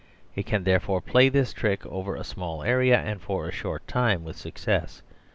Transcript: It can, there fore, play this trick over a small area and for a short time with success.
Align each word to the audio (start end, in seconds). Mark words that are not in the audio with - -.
It 0.35 0.47
can, 0.47 0.63
there 0.63 0.79
fore, 0.79 0.99
play 0.99 1.29
this 1.29 1.53
trick 1.53 1.85
over 1.85 2.15
a 2.15 2.23
small 2.23 2.63
area 2.63 2.97
and 2.97 3.21
for 3.21 3.47
a 3.47 3.51
short 3.51 3.87
time 3.87 4.23
with 4.23 4.35
success. 4.35 5.03